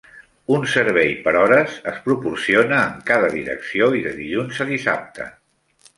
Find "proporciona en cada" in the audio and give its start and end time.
2.07-3.29